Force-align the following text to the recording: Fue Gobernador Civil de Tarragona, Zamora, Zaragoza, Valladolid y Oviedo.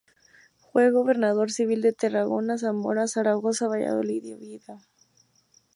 Fue 0.71 0.89
Gobernador 0.89 1.51
Civil 1.51 1.83
de 1.83 1.93
Tarragona, 1.93 2.57
Zamora, 2.57 3.07
Zaragoza, 3.07 3.67
Valladolid 3.67 4.23
y 4.25 4.33
Oviedo. 4.33 4.79